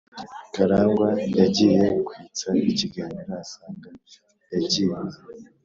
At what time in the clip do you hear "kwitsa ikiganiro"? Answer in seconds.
2.07-3.31